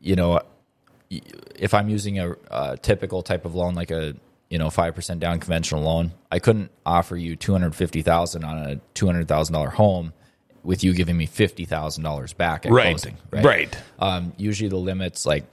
you 0.01 0.15
know, 0.17 0.41
if 1.55 1.73
I'm 1.73 1.87
using 1.87 2.19
a, 2.19 2.35
a 2.49 2.77
typical 2.77 3.21
type 3.21 3.45
of 3.45 3.55
loan 3.55 3.75
like 3.75 3.91
a 3.91 4.15
you 4.49 4.57
know 4.57 4.69
five 4.69 4.95
percent 4.95 5.19
down 5.21 5.39
conventional 5.39 5.83
loan, 5.83 6.11
I 6.29 6.39
couldn't 6.39 6.71
offer 6.85 7.15
you 7.15 7.35
two 7.37 7.53
hundred 7.53 7.75
fifty 7.75 8.01
thousand 8.01 8.43
on 8.43 8.57
a 8.57 8.75
two 8.93 9.05
hundred 9.05 9.27
thousand 9.27 9.53
dollar 9.53 9.69
home 9.69 10.11
with 10.63 10.83
you 10.83 10.93
giving 10.93 11.15
me 11.17 11.25
fifty 11.25 11.65
thousand 11.65 12.03
dollars 12.03 12.33
back 12.33 12.65
at 12.65 12.71
Right. 12.71 12.89
closing. 12.89 13.17
Right. 13.31 13.75
Um, 13.99 14.33
usually 14.37 14.69
the 14.69 14.77
limits 14.77 15.25
like 15.25 15.45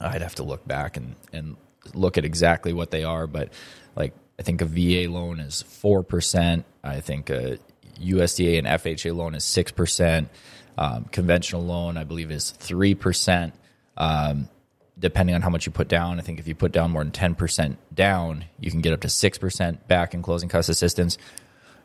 I'd 0.00 0.22
have 0.22 0.34
to 0.36 0.42
look 0.42 0.66
back 0.66 0.96
and, 0.96 1.14
and 1.32 1.56
look 1.94 2.18
at 2.18 2.24
exactly 2.24 2.72
what 2.72 2.90
they 2.90 3.04
are, 3.04 3.26
but 3.26 3.52
like 3.96 4.12
I 4.38 4.42
think 4.42 4.60
a 4.60 4.66
VA 4.66 5.10
loan 5.10 5.40
is 5.40 5.62
four 5.62 6.02
percent. 6.02 6.64
I 6.84 7.00
think 7.00 7.30
a 7.30 7.58
USDA 8.00 8.58
and 8.58 8.66
FHA 8.66 9.14
loan 9.14 9.34
is 9.34 9.44
six 9.44 9.70
percent. 9.70 10.28
Um, 10.78 11.04
conventional 11.12 11.62
loan, 11.64 11.96
I 11.96 12.04
believe, 12.04 12.30
is 12.30 12.50
three 12.50 12.94
percent. 12.94 13.54
Um, 13.96 14.48
depending 14.98 15.34
on 15.34 15.42
how 15.42 15.50
much 15.50 15.66
you 15.66 15.72
put 15.72 15.88
down, 15.88 16.18
I 16.18 16.22
think 16.22 16.38
if 16.38 16.46
you 16.48 16.54
put 16.54 16.72
down 16.72 16.90
more 16.90 17.02
than 17.02 17.12
ten 17.12 17.34
percent 17.34 17.78
down, 17.94 18.44
you 18.60 18.70
can 18.70 18.80
get 18.80 18.92
up 18.92 19.00
to 19.02 19.08
six 19.08 19.38
percent 19.38 19.86
back 19.88 20.14
in 20.14 20.22
closing 20.22 20.48
cost 20.48 20.68
assistance. 20.68 21.18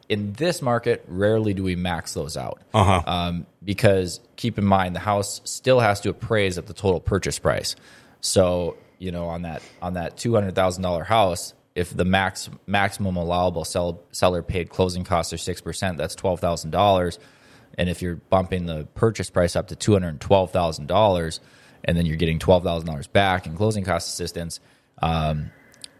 In 0.10 0.32
this 0.34 0.62
market, 0.62 1.04
rarely 1.10 1.54
do 1.54 1.64
we 1.64 1.76
max 1.76 2.14
those 2.14 2.38
out 2.38 2.62
Uh 2.74 2.84
huh. 2.84 3.04
um, 3.06 3.46
because 3.62 4.22
keep 4.38 4.58
in 4.58 4.64
mind 4.64 4.96
the 4.96 5.02
house 5.02 5.42
still 5.44 5.82
has 5.82 6.00
to 6.02 6.10
appraise 6.10 6.58
at 6.58 6.66
the 6.66 6.74
total 6.74 7.02
purchase 7.02 7.40
price. 7.40 7.76
So 8.22 8.78
you 9.00 9.12
know 9.12 9.26
on 9.28 9.42
that 9.42 9.62
on 9.82 9.96
that 9.96 10.16
two 10.18 10.34
hundred 10.34 10.56
thousand 10.56 10.84
dollar 10.84 11.04
house, 11.04 11.54
if 11.76 11.96
the 11.96 12.06
max 12.06 12.50
maximum 12.66 13.18
allowable 13.18 13.66
sell, 13.66 14.02
seller 14.14 14.42
paid 14.42 14.70
closing 14.70 15.04
costs 15.04 15.34
are 15.34 15.38
six 15.38 15.60
percent, 15.60 15.98
that's 15.98 16.16
twelve 16.16 16.40
thousand 16.40 16.72
dollars. 16.72 17.20
And 17.78 17.90
if 17.90 18.02
you're 18.02 18.16
bumping 18.16 18.66
the 18.66 18.88
purchase 18.96 19.30
price 19.30 19.56
up 19.56 19.68
to 19.68 19.76
two 19.76 19.94
hundred 19.94 20.20
twelve 20.20 20.52
thousand 20.52 20.88
dollars, 20.88 21.40
and 21.84 21.96
then 21.98 22.06
you're 22.06 22.16
getting 22.18 22.40
twelve 22.40 22.64
thousand 22.64 22.88
dollars 22.88 23.08
back 23.08 23.46
in 23.46 23.56
closing 23.56 23.84
cost 23.84 24.08
assistance, 24.10 24.60
um, 25.02 25.52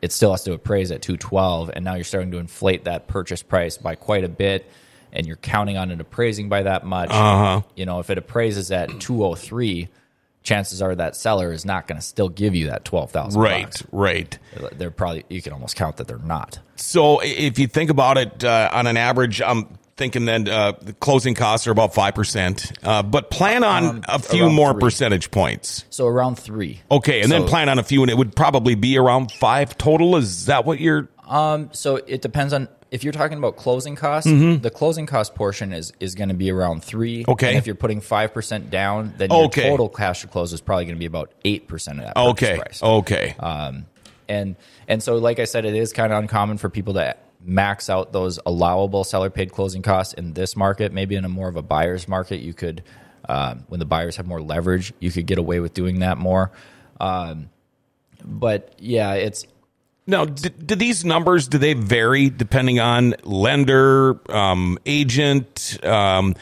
it 0.02 0.12
still 0.12 0.32
has 0.32 0.44
to 0.44 0.54
appraise 0.54 0.92
at 0.92 1.02
212 1.02 1.72
and 1.74 1.84
now 1.84 1.96
you're 1.96 2.04
starting 2.04 2.30
to 2.32 2.38
inflate 2.38 2.84
that 2.84 3.08
purchase 3.08 3.42
price 3.42 3.78
by 3.78 3.96
quite 3.96 4.24
a 4.24 4.30
bit 4.30 4.70
and 5.12 5.26
you're 5.26 5.36
counting 5.38 5.76
on 5.76 5.90
it 5.90 6.00
appraising 6.00 6.50
by 6.50 6.62
that 6.64 6.86
much 6.86 7.10
Uh-huh. 7.10 7.62
you 7.76 7.84
know 7.86 8.00
if 8.00 8.12
it 8.12 8.18
appraises 8.20 8.70
at 8.72 8.90
203 9.00 9.88
chances 10.44 10.82
are 10.84 10.94
that 10.96 11.16
seller 11.16 11.52
is 11.52 11.66
not 11.66 11.88
going 11.88 12.00
to 12.00 12.06
still 12.06 12.30
give 12.30 12.56
you 12.56 12.68
that 12.68 12.86
12000 12.86 13.42
Right. 13.42 13.64
bucks. 13.64 13.84
Right. 13.92 14.38
they're 14.78 14.92
probably 14.92 15.26
you 15.30 15.42
can 15.42 15.52
almost 15.54 15.76
count 15.76 15.98
that 15.98 16.08
they're 16.08 16.20
not 16.20 16.60
So 16.76 17.20
if 17.24 17.58
you 17.58 17.66
think 17.68 17.90
about 17.90 18.18
it 18.20 18.44
uh, 18.44 18.70
on 18.72 18.86
an 18.88 18.98
average, 18.98 19.42
I'm 19.42 19.68
thinking 19.98 20.26
that 20.26 20.48
uh, 20.48 20.74
the 20.82 20.94
closing 20.94 21.34
costs 21.36 21.68
are 21.68 21.72
about 21.72 21.94
five 21.94 22.16
percent, 22.16 22.72
uh, 22.84 23.04
but 23.04 23.30
plan 23.30 23.64
on 23.64 23.84
Um, 23.86 24.04
a 24.08 24.20
few 24.20 24.50
more 24.50 24.72
three. 24.74 24.80
percentage 24.82 25.32
points. 25.32 25.84
so 25.90 26.06
around 26.08 26.38
three 26.40 26.82
Okay, 26.90 27.22
and 27.22 27.32
then 27.32 27.46
plan 27.46 27.68
on 27.70 27.80
a 27.80 27.84
few, 27.84 28.02
and 28.04 28.10
it 28.12 28.18
would 28.18 28.36
probably 28.36 28.76
be 28.76 28.98
around 28.98 29.32
five 29.34 29.78
total. 29.78 30.16
Is 30.16 30.46
that 30.46 30.66
what 30.66 30.80
you're? 30.80 31.10
Um, 31.28 31.70
so 31.74 31.98
it 31.98 32.22
depends 32.22 32.54
on 32.54 32.70
if 32.90 33.04
you're 33.04 33.12
talking 33.12 33.38
about 33.38 33.58
closing 33.58 33.96
costs. 33.98 34.30
The 34.32 34.72
closing 34.74 35.08
cost 35.08 35.36
portion 35.36 35.74
is 35.74 35.92
is 36.00 36.16
going 36.16 36.30
to 36.30 36.36
be 36.36 36.52
around 36.52 36.84
three. 36.84 37.24
Mm-hmm. 37.24 37.32
Okay. 37.32 37.50
And 37.50 37.58
if 37.58 37.66
you're 37.66 37.76
putting 37.76 38.00
five 38.00 38.34
percent 38.34 38.70
down, 38.70 39.14
then 39.18 39.30
your 39.32 39.46
Okay. 39.46 39.68
total 39.70 39.90
cash 39.90 40.22
to 40.22 40.28
close 40.28 40.54
is 40.54 40.62
probably 40.62 40.86
going 40.86 40.96
to 40.96 41.00
be 41.00 41.06
about 41.06 41.32
eight 41.44 41.68
percent 41.68 42.00
of 42.00 42.06
that. 42.06 42.16
Purchase 42.16 42.32
Okay. 42.50 42.58
Price. 42.58 42.84
Okay. 42.84 43.36
and 44.30 44.56
and 44.88 45.04
so 45.04 45.18
like 45.18 45.40
I 45.40 45.46
said, 45.46 45.66
it 45.66 45.76
is 45.76 45.92
kind 45.92 46.14
of 46.14 46.20
uncommon 46.20 46.58
for 46.60 46.70
people 46.70 46.94
to 46.94 47.16
max 47.40 47.90
out 47.90 48.12
those 48.12 48.40
allowable 48.46 49.04
seller 49.04 49.30
paid 49.30 49.52
closing 49.52 49.82
costs 49.82 50.14
in 50.14 50.34
this 50.34 50.56
market. 50.56 50.92
Maybe 50.92 51.16
in 51.16 51.26
a 51.26 51.30
more 51.30 51.48
of 51.48 51.56
a 51.56 51.62
buyer's 51.62 52.08
market, 52.08 52.42
you 52.42 52.54
could 52.54 52.84
um, 53.30 53.66
when 53.68 53.80
the 53.80 53.86
buyers 53.86 54.16
have 54.16 54.26
more 54.26 54.42
leverage, 54.42 54.94
you 55.00 55.12
could 55.12 55.26
get 55.26 55.38
away 55.38 55.60
with 55.60 55.74
doing 55.74 56.00
that 56.00 56.18
more. 56.18 56.52
Um, 57.00 57.50
but 58.24 58.74
yeah, 58.80 59.14
it's 59.14 59.46
Now, 60.06 60.26
do, 60.26 60.50
do 60.50 60.76
these 60.76 61.04
numbers 61.04 61.48
do 61.48 61.58
they 61.58 61.74
vary 61.74 62.30
depending 62.30 62.80
on 62.80 63.16
lender, 63.24 64.20
um, 64.34 64.80
agent, 64.86 65.78
um, 65.84 66.36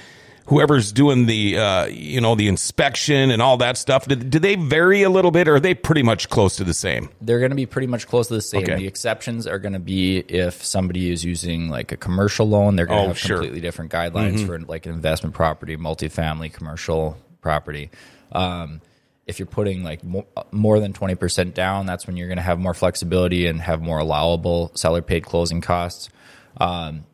whoever's 0.47 0.91
doing 0.91 1.25
the 1.25 1.57
uh, 1.57 1.85
you 1.85 2.21
know 2.21 2.35
the 2.35 2.47
inspection 2.47 3.31
and 3.31 3.41
all 3.41 3.57
that 3.57 3.77
stuff? 3.77 4.07
Do, 4.07 4.15
do 4.15 4.39
they 4.39 4.55
vary 4.55 5.03
a 5.03 5.09
little 5.09 5.31
bit, 5.31 5.47
or 5.47 5.55
are 5.55 5.59
they 5.59 5.73
pretty 5.73 6.03
much 6.03 6.29
close 6.29 6.55
to 6.57 6.63
the 6.63 6.73
same? 6.73 7.09
they're 7.21 7.39
going 7.39 7.51
to 7.51 7.55
be 7.55 7.65
pretty 7.65 7.87
much 7.87 8.07
close 8.07 8.27
to 8.27 8.33
the 8.35 8.41
same. 8.41 8.63
Okay. 8.63 8.75
The 8.75 8.87
exceptions 8.87 9.47
are 9.47 9.59
going 9.59 9.73
to 9.73 9.79
be 9.79 10.17
if 10.19 10.63
somebody 10.63 11.11
is 11.11 11.23
using 11.25 11.69
like 11.69 11.91
a 11.91 11.97
commercial 11.97 12.47
loan, 12.47 12.75
they're 12.75 12.85
going 12.85 12.99
to 12.99 13.05
Oh, 13.05 13.07
have 13.09 13.17
sure. 13.17 13.37
completely 13.37 13.61
different 13.61 13.91
guidelines 13.91 14.45
for 14.45 14.59
like 14.59 14.85
an 14.85 14.93
investment 14.93 15.33
property, 15.35 15.77
multifamily, 15.77 16.53
commercial 16.53 17.17
property. 17.41 17.89
Um, 18.31 18.81
if 19.27 19.39
you're 19.39 19.47
putting 19.47 19.83
like 19.83 20.03
more, 20.03 20.25
more 20.51 20.79
than 20.79 20.93
20% 20.93 21.53
down, 21.55 21.87
that's 21.87 22.05
when 22.05 22.15
you're 22.15 22.27
going 22.27 22.37
to 22.37 22.43
have 22.43 22.59
more 22.59 22.73
flexibility 22.75 23.47
and 23.47 23.59
have 23.59 23.81
more 23.81 23.97
allowable 23.97 24.71
seller 24.75 25.01
paid 25.01 25.23
closing 25.25 25.61
costs. 25.61 26.09
Um, 26.57 27.05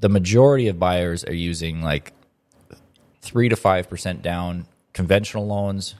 the 0.00 0.08
majority 0.08 0.66
of 0.68 0.78
buyers 0.78 1.24
are 1.24 1.32
using 1.34 1.80
like 1.82 2.12
three 3.20 3.48
to 3.48 3.56
five 3.56 3.88
percent 3.88 4.22
down 4.22 4.66
conventional 4.92 5.46
loans. 5.46 5.94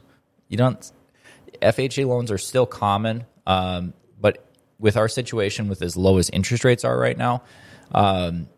You 0.48 0.56
don't 0.56 0.90
FHA 1.62 2.06
loans 2.06 2.30
are 2.30 2.38
still 2.38 2.66
common, 2.66 3.24
um, 3.46 3.92
but 4.20 4.44
with 4.78 4.96
our 4.96 5.08
situation, 5.08 5.68
with 5.68 5.82
as 5.82 5.96
low 5.96 6.18
as 6.18 6.30
interest 6.30 6.64
rates 6.64 6.84
are 6.84 6.98
right 6.98 7.16
now, 7.16 7.42
um, 7.92 8.48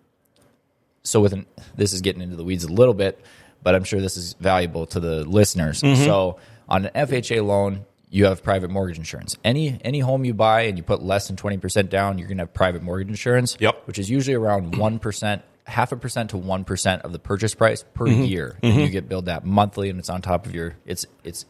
so 1.02 1.21
with 1.21 1.33
an, 1.33 1.47
this 1.75 1.92
is 1.92 2.00
getting 2.00 2.23
into 2.23 2.37
the 2.37 2.45
weeds 2.45 2.64
a 2.64 2.73
little 2.73 2.95
bit, 2.95 3.21
but 3.62 3.75
I'm 3.75 3.85
sure 3.85 4.00
this 4.00 4.16
is 4.16 4.35
valuable 4.35 4.87
to 4.87 5.00
the 5.00 5.25
listeners. 5.25 5.81
So 5.81 6.38
on 6.69 6.87
an 6.87 7.07
FHA 7.09 7.45
loan, 7.45 7.85
you 8.09 8.26
have 8.26 8.42
private 8.42 8.71
mortgage 8.71 8.99
insurance. 8.99 9.37
Any 9.42 9.81
any 9.85 10.00
home 10.00 10.25
you 10.25 10.35
buy 10.35 10.62
and 10.62 10.76
you 10.76 10.85
put 10.85 11.02
less 11.02 11.26
than 11.26 11.37
twenty 11.37 11.57
percent 11.59 11.90
down, 11.90 12.19
you're 12.19 12.28
gonna 12.28 12.42
have 12.42 12.54
private 12.54 12.83
mortgage 12.83 13.09
insurance. 13.09 13.57
Yep. 13.59 13.87
which 13.87 13.99
is 13.99 14.11
usually 14.11 14.35
around 14.35 14.76
one 14.76 14.99
percent, 14.99 15.42
half 15.66 15.92
a 15.92 15.97
percent 15.97 16.31
to 16.31 16.37
one 16.37 16.64
percent 16.64 17.02
of 17.02 17.12
the 17.12 17.19
purchase 17.19 17.54
price 17.54 17.85
per 17.95 18.07
mm-hmm. 18.07 18.25
year, 18.25 18.59
and 18.62 18.73
mm-hmm. 18.73 18.81
you 18.83 18.88
get 18.88 19.09
billed 19.09 19.26
that 19.26 19.45
monthly, 19.45 19.90
and 19.90 19.99
it's 19.99 20.11
on 20.11 20.23
top 20.23 20.47
of 20.47 20.54
your 20.54 20.76
it's 20.85 21.07
it's 21.25 21.47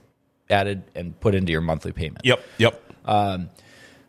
added 0.52 0.84
and 0.94 1.18
put 1.18 1.34
into 1.34 1.50
your 1.50 1.60
monthly 1.60 1.92
payment 1.92 2.20
Yep, 2.24 2.44
yep. 2.58 2.82
Um, 3.04 3.50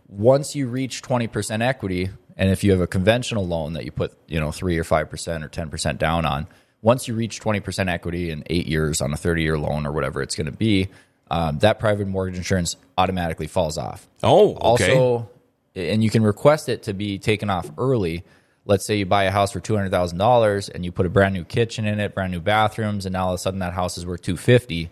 once 0.08 0.56
you 0.56 0.68
reach 0.68 1.02
20% 1.02 1.62
equity 1.62 2.10
and 2.38 2.52
if 2.52 2.64
you 2.64 2.72
have 2.72 2.82
a 2.82 2.88
conventional 2.88 3.48
loan 3.48 3.74
that 3.74 3.86
you 3.86 3.92
put 3.92 4.14
you 4.28 4.40
know 4.40 4.52
3 4.52 4.78
or 4.78 4.84
5% 4.84 5.44
or 5.44 5.50
10% 5.50 5.98
down 5.98 6.26
on 6.26 6.48
once 6.82 7.08
you 7.08 7.16
reach 7.16 7.40
20% 7.40 7.90
equity 7.90 8.30
in 8.30 8.44
eight 8.48 8.68
years 8.68 9.02
on 9.02 9.14
a 9.14 9.18
30 9.18 9.42
year 9.42 9.58
loan 9.58 9.88
or 9.88 9.92
whatever 9.92 10.22
it's 10.22 10.36
going 10.36 10.46
to 10.46 10.52
be 10.52 10.90
um, 11.32 11.58
that 11.60 11.80
private 11.80 12.08
mortgage 12.08 12.38
insurance 12.38 12.76
automatically 12.98 13.48
falls 13.48 13.78
off 13.78 14.08
Oh, 14.22 14.56
okay. 14.56 14.96
also 14.96 15.30
and 15.76 16.04
you 16.04 16.12
can 16.12 16.24
request 16.24 16.70
it 16.70 16.84
to 16.84 16.94
be 16.94 17.18
taken 17.18 17.50
off 17.50 17.72
early 17.78 18.24
let's 18.66 18.86
say 18.86 18.96
you 18.96 19.06
buy 19.06 19.24
a 19.26 19.32
house 19.32 19.52
for 19.52 19.60
$200000 19.60 20.70
and 20.70 20.86
you 20.86 20.92
put 20.92 21.06
a 21.06 21.10
brand 21.10 21.34
new 21.34 21.44
kitchen 21.44 21.86
in 21.86 22.00
it 22.00 22.14
brand 22.14 22.32
new 22.32 22.40
bathrooms 22.40 23.06
and 23.06 23.14
now 23.14 23.26
all 23.26 23.34
of 23.34 23.36
a 23.36 23.38
sudden 23.38 23.60
that 23.60 23.74
house 23.74 23.98
is 23.98 24.06
worth 24.06 24.22
250 24.22 24.90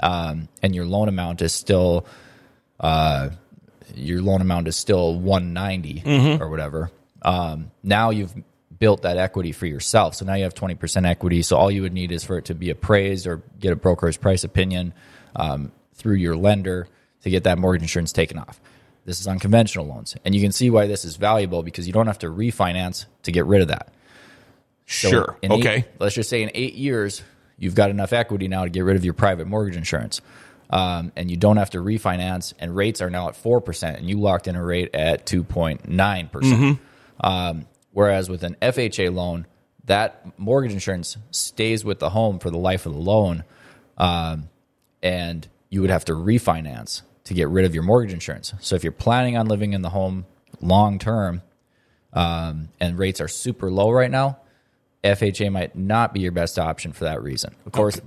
um, 0.00 0.48
and 0.62 0.74
your 0.74 0.84
loan 0.84 1.08
amount 1.08 1.42
is 1.42 1.52
still 1.52 2.06
uh, 2.80 3.30
your 3.94 4.20
loan 4.20 4.40
amount 4.40 4.68
is 4.68 4.76
still 4.76 5.18
190 5.18 6.02
or 6.40 6.48
whatever 6.48 6.90
um, 7.22 7.70
now 7.82 8.10
you've 8.10 8.34
built 8.78 9.02
that 9.02 9.16
equity 9.16 9.52
for 9.52 9.66
yourself. 9.66 10.14
So 10.14 10.24
now 10.24 10.34
you 10.34 10.44
have 10.44 10.54
20% 10.54 11.06
equity. 11.08 11.42
So 11.42 11.56
all 11.56 11.70
you 11.70 11.82
would 11.82 11.92
need 11.92 12.12
is 12.12 12.24
for 12.24 12.36
it 12.38 12.46
to 12.46 12.54
be 12.54 12.70
appraised 12.70 13.26
or 13.26 13.42
get 13.58 13.72
a 13.72 13.76
broker's 13.76 14.16
price 14.16 14.44
opinion 14.44 14.92
um, 15.36 15.72
through 15.94 16.16
your 16.16 16.36
lender 16.36 16.86
to 17.22 17.30
get 17.30 17.44
that 17.44 17.56
mortgage 17.58 17.82
insurance 17.82 18.12
taken 18.12 18.38
off 18.38 18.60
this 19.04 19.20
is 19.20 19.26
on 19.26 19.38
conventional 19.38 19.86
loans 19.86 20.16
and 20.24 20.34
you 20.34 20.40
can 20.40 20.52
see 20.52 20.70
why 20.70 20.86
this 20.86 21.04
is 21.04 21.16
valuable 21.16 21.62
because 21.62 21.86
you 21.86 21.92
don't 21.92 22.06
have 22.06 22.18
to 22.18 22.28
refinance 22.28 23.06
to 23.22 23.32
get 23.32 23.44
rid 23.46 23.60
of 23.62 23.68
that 23.68 23.92
so 24.86 25.08
sure. 25.08 25.36
eight- 25.42 25.50
Okay. 25.50 25.84
let's 25.98 26.14
just 26.14 26.28
say 26.28 26.42
in 26.42 26.50
eight 26.54 26.74
years, 26.74 27.22
you've 27.58 27.74
got 27.74 27.88
enough 27.90 28.12
equity 28.12 28.48
now 28.48 28.64
to 28.64 28.70
get 28.70 28.80
rid 28.82 28.96
of 28.96 29.04
your 29.04 29.14
private 29.14 29.46
mortgage 29.46 29.76
insurance. 29.76 30.20
Um, 30.70 31.12
and 31.16 31.30
you 31.30 31.36
don't 31.36 31.56
have 31.56 31.70
to 31.70 31.78
refinance, 31.78 32.52
and 32.58 32.74
rates 32.74 33.00
are 33.00 33.08
now 33.10 33.28
at 33.28 33.34
4%, 33.34 33.96
and 33.96 34.08
you 34.10 34.18
locked 34.20 34.46
in 34.48 34.56
a 34.56 34.62
rate 34.64 34.94
at 34.94 35.24
2.9%. 35.24 36.30
percent 36.30 36.60
Mm-hmm. 36.60 37.26
Um, 37.26 37.66
whereas 37.92 38.28
with 38.28 38.42
an 38.42 38.56
FHA 38.60 39.14
loan, 39.14 39.46
that 39.84 40.26
mortgage 40.38 40.72
insurance 40.72 41.16
stays 41.30 41.84
with 41.84 41.98
the 41.98 42.10
home 42.10 42.38
for 42.38 42.50
the 42.50 42.58
life 42.58 42.84
of 42.86 42.92
the 42.92 42.98
loan, 42.98 43.44
um, 43.98 44.48
and 45.02 45.46
you 45.70 45.80
would 45.80 45.90
have 45.90 46.04
to 46.06 46.12
refinance 46.12 47.02
to 47.24 47.34
get 47.34 47.48
rid 47.48 47.64
of 47.64 47.74
your 47.74 47.82
mortgage 47.84 48.12
insurance. 48.12 48.52
So 48.60 48.76
if 48.76 48.82
you're 48.84 48.92
planning 48.92 49.36
on 49.36 49.46
living 49.46 49.72
in 49.72 49.82
the 49.82 49.90
home 49.90 50.26
long 50.60 50.98
term, 50.98 51.42
um, 52.12 52.68
and 52.80 52.98
rates 52.98 53.20
are 53.20 53.28
super 53.28 53.70
low 53.70 53.90
right 53.90 54.10
now, 54.10 54.38
FHA 55.02 55.50
might 55.50 55.76
not 55.76 56.12
be 56.14 56.20
your 56.20 56.32
best 56.32 56.58
option 56.58 56.92
for 56.92 57.04
that 57.04 57.22
reason. 57.22 57.54
Of 57.66 57.72
course, 57.72 58.00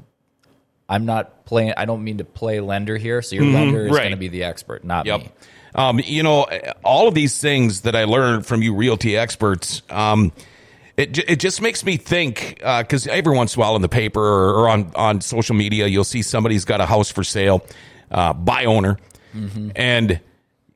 I'm 0.89 1.05
not 1.05 1.45
playing. 1.45 1.73
I 1.77 1.85
don't 1.85 2.03
mean 2.03 2.19
to 2.19 2.23
play 2.23 2.59
lender 2.59 2.97
here. 2.97 3.21
So 3.21 3.35
your 3.35 3.45
lender 3.45 3.81
is 3.81 3.87
Mm-hmm. 3.87 3.93
right. 3.95 4.01
going 4.03 4.11
to 4.11 4.17
be 4.17 4.29
the 4.29 4.43
expert, 4.43 4.83
not 4.83 5.05
Yep. 5.05 5.19
me. 5.21 5.29
Um, 5.75 5.99
you 6.03 6.23
know, 6.23 6.47
all 6.83 7.07
of 7.07 7.13
these 7.13 7.39
things 7.39 7.81
that 7.81 7.95
I 7.95 8.05
learned 8.05 8.45
from 8.45 8.61
you 8.63 8.73
realty 8.73 9.15
experts, 9.17 9.81
um, 9.89 10.31
it, 10.95 11.17
it 11.29 11.39
just 11.39 11.61
makes 11.61 11.83
me 11.85 11.97
think 11.97 12.55
because 12.57 13.05
every 13.05 13.35
once 13.35 13.55
in 13.55 13.59
a 13.59 13.65
while 13.65 13.75
in 13.75 13.81
the 13.83 13.89
paper 13.89 14.21
or, 14.21 14.61
or 14.61 14.69
on, 14.69 14.91
on 14.95 15.21
social 15.21 15.53
media, 15.55 15.85
you'll 15.85 16.03
see 16.03 16.21
somebody's 16.23 16.65
got 16.65 16.81
a 16.81 16.85
house 16.87 17.11
for 17.11 17.23
sale, 17.23 17.63
uh, 18.09 18.33
by 18.33 18.65
owner. 18.65 18.97
And 19.75 20.19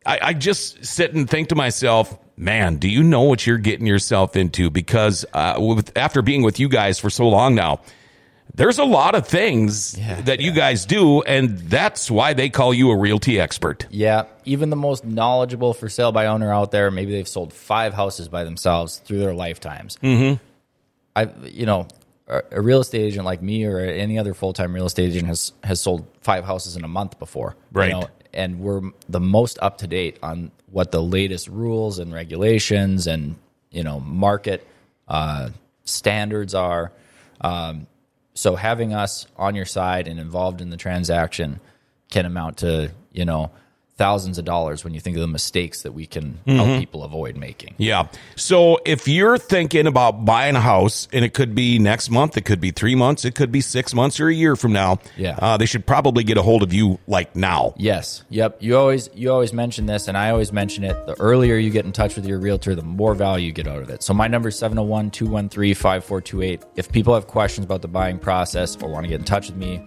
I, 0.05 0.19
I 0.21 0.33
just 0.33 0.85
sit 0.85 1.13
and 1.13 1.29
think 1.29 1.49
to 1.49 1.55
myself, 1.55 2.17
man, 2.37 2.77
do 2.77 2.87
you 2.89 3.03
know 3.03 3.21
what 3.23 3.45
you're 3.45 3.57
getting 3.57 3.85
yourself 3.85 4.35
into? 4.35 4.69
Because 4.69 5.25
uh, 5.33 5.55
with, 5.59 5.95
after 5.97 6.21
being 6.21 6.41
with 6.43 6.59
you 6.59 6.69
guys 6.69 6.99
for 6.99 7.09
so 7.09 7.27
long 7.29 7.55
now, 7.55 7.81
there's 8.53 8.79
a 8.79 8.83
lot 8.83 9.15
of 9.15 9.27
things 9.27 9.97
Yeah, 9.97 10.19
that 10.21 10.41
you 10.41 10.51
guys 10.51 10.85
do, 10.85 11.21
and 11.21 11.57
that's 11.57 12.11
why 12.11 12.33
they 12.33 12.49
call 12.49 12.73
you 12.73 12.91
a 12.91 12.97
realty 12.97 13.39
expert. 13.39 13.85
Yeah, 13.89 14.25
even 14.43 14.69
the 14.69 14.75
most 14.75 15.05
knowledgeable 15.05 15.73
for 15.73 15.87
sale 15.87 16.11
by 16.11 16.25
owner 16.25 16.51
out 16.51 16.71
there, 16.71 16.91
maybe 16.91 17.13
they've 17.13 17.27
sold 17.27 17.53
five 17.53 17.93
houses 17.93 18.27
by 18.27 18.43
themselves 18.43 18.97
through 18.97 19.19
their 19.19 19.33
lifetimes. 19.33 19.97
Mm-hmm. 20.03 20.43
I, 21.15 21.29
you 21.45 21.65
know, 21.65 21.87
a, 22.27 22.61
real 22.61 22.81
estate 22.81 23.01
agent 23.03 23.25
like 23.25 23.41
me 23.41 23.65
or 23.65 23.79
any 23.79 24.17
other 24.19 24.33
full 24.33 24.51
time 24.53 24.73
real 24.73 24.85
estate 24.85 25.09
agent 25.09 25.27
has 25.27 25.53
has 25.63 25.79
sold 25.79 26.05
five 26.21 26.43
houses 26.43 26.75
in 26.75 26.83
a 26.83 26.87
month 26.89 27.19
before, 27.19 27.55
you 27.73 27.79
Right. 27.79 27.91
know, 27.91 28.09
and 28.33 28.59
we're 28.59 28.81
the 29.09 29.19
most 29.19 29.57
up 29.61 29.79
to 29.79 29.87
date 29.87 30.17
on 30.23 30.51
what 30.71 30.91
the 30.91 31.01
latest 31.01 31.47
rules 31.47 31.99
and 31.99 32.13
regulations 32.13 33.07
and 33.07 33.35
you 33.69 33.83
know 33.83 33.99
market 33.99 34.65
uh, 35.07 35.49
standards 35.83 36.55
are. 36.55 36.91
Um, 37.41 37.87
so 38.33 38.55
having 38.55 38.93
us 38.93 39.27
on 39.37 39.55
your 39.55 39.65
side 39.65 40.07
and 40.07 40.19
involved 40.19 40.61
in 40.61 40.69
the 40.69 40.77
transaction 40.77 41.59
can 42.09 42.25
amount 42.25 42.57
to 42.57 42.91
you 43.11 43.25
know 43.25 43.51
thousands 43.97 44.39
of 44.39 44.45
dollars 44.45 44.83
when 44.83 44.95
you 44.95 44.99
think 44.99 45.15
of 45.15 45.21
the 45.21 45.27
mistakes 45.27 45.83
that 45.83 45.93
we 45.93 46.07
can 46.07 46.39
help 46.47 46.79
people 46.79 47.03
avoid 47.03 47.37
making. 47.37 47.75
Yeah. 47.77 48.07
So 48.35 48.79
if 48.83 49.07
you're 49.07 49.37
thinking 49.37 49.85
about 49.85 50.25
buying 50.25 50.55
a 50.55 50.59
house, 50.61 51.07
and 51.13 51.23
it 51.23 51.35
could 51.35 51.53
be 51.53 51.77
next 51.77 52.09
month, 52.09 52.35
it 52.35 52.45
could 52.45 52.59
be 52.59 52.71
three 52.71 52.95
months, 52.95 53.25
it 53.25 53.35
could 53.35 53.51
be 53.51 53.61
six 53.61 53.93
months 53.93 54.19
or 54.19 54.27
a 54.27 54.33
year 54.33 54.55
from 54.55 54.73
now, 54.73 54.97
Yeah. 55.17 55.35
uh, 55.39 55.57
they 55.57 55.67
should 55.67 55.85
probably 55.85 56.23
get 56.23 56.37
a 56.37 56.41
hold 56.41 56.63
of 56.63 56.73
you 56.73 56.97
like 57.05 57.35
now. 57.35 57.75
Yes. 57.77 58.23
Yep. 58.29 58.57
You 58.63 58.75
always 58.77 59.09
you 59.13 59.31
always 59.31 59.53
mention 59.53 59.85
this 59.85 60.07
and 60.07 60.17
I 60.17 60.31
always 60.31 60.51
mention 60.51 60.83
it. 60.83 60.93
The 61.05 61.13
earlier 61.19 61.57
you 61.57 61.69
get 61.69 61.85
in 61.85 61.91
touch 61.91 62.15
with 62.15 62.25
your 62.25 62.39
realtor, 62.39 62.73
the 62.73 62.81
more 62.81 63.13
value 63.13 63.45
you 63.47 63.51
get 63.51 63.67
out 63.67 63.81
of 63.83 63.89
it. 63.89 64.01
So 64.03 64.13
my 64.13 64.27
number 64.27 64.49
is 64.49 64.55
701-213-5428. 64.59 66.63
If 66.75 66.91
people 66.91 67.13
have 67.13 67.27
questions 67.27 67.65
about 67.65 67.81
the 67.81 67.87
buying 67.87 68.19
process 68.19 68.75
or 68.81 68.89
want 68.89 69.03
to 69.03 69.09
get 69.09 69.19
in 69.19 69.25
touch 69.25 69.47
with 69.47 69.57
me, 69.57 69.81